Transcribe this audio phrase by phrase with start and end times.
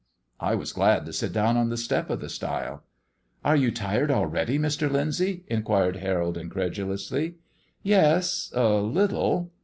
[0.39, 2.81] I was glad to sit down on the step of the stile.
[3.45, 4.89] "Are you tired already, Mr.
[4.89, 7.35] Lyndsay?" inquired Harold incredulously.
[7.83, 9.51] "Yes, a little."